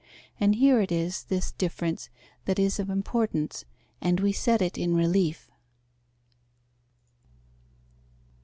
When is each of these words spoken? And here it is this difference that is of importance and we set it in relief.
And 0.39 0.55
here 0.55 0.81
it 0.81 0.91
is 0.91 1.25
this 1.25 1.51
difference 1.51 2.09
that 2.45 2.57
is 2.57 2.79
of 2.79 2.89
importance 2.89 3.65
and 4.01 4.19
we 4.19 4.31
set 4.31 4.59
it 4.59 4.75
in 4.75 4.95
relief. 4.95 5.51